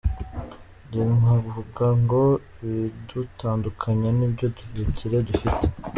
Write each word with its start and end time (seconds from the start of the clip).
Jye 0.89 1.03
nkavuga 1.19 1.85
ngo 2.01 2.21
ibidutandukanya 2.65 4.09
ni 4.17 4.27
byo 4.31 4.47
bukire 4.75 5.17
dufite. 5.27 5.65